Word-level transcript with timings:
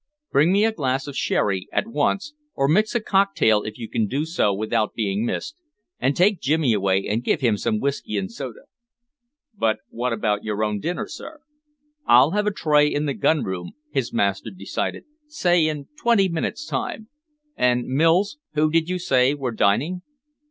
Bring 0.31 0.51
me 0.51 0.65
a 0.65 0.71
glass 0.71 1.05
of 1.05 1.15
sherry 1.15 1.67
at 1.71 1.85
once, 1.85 2.33
or 2.55 2.67
mix 2.67 2.95
a 2.95 2.99
cocktail 2.99 3.61
if 3.61 3.77
you 3.77 3.87
can 3.87 4.07
do 4.07 4.25
so 4.25 4.51
without 4.51 4.95
being 4.95 5.23
missed, 5.27 5.57
and 5.99 6.15
take 6.17 6.41
Jimmy 6.41 6.73
away 6.73 7.05
and 7.07 7.23
give 7.23 7.41
him 7.41 7.55
some 7.55 7.79
whisky 7.79 8.17
and 8.17 8.31
soda." 8.31 8.61
"But 9.55 9.77
what 9.91 10.11
about 10.11 10.43
your 10.43 10.63
own 10.63 10.79
dinner, 10.79 11.05
sir?" 11.07 11.41
"I'll 12.07 12.31
have 12.31 12.47
a 12.47 12.51
tray 12.51 12.87
in 12.87 13.05
the 13.05 13.13
gun 13.13 13.43
room," 13.43 13.73
his 13.91 14.11
master 14.11 14.49
decided, 14.49 15.05
"say 15.27 15.67
in 15.67 15.87
twenty 16.01 16.27
minutes' 16.27 16.65
time. 16.65 17.07
And, 17.55 17.85
Mills, 17.85 18.39
who 18.55 18.71
did 18.71 18.89
you 18.89 18.97
say 18.97 19.35
were 19.35 19.51
dining?" 19.51 20.01